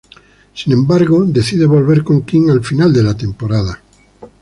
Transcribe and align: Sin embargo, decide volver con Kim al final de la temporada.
Sin 0.55 0.73
embargo, 0.73 1.25
decide 1.27 1.67
volver 1.67 2.03
con 2.03 2.23
Kim 2.23 2.49
al 2.49 2.63
final 2.63 2.91
de 2.91 3.03
la 3.03 3.15
temporada. 3.15 3.79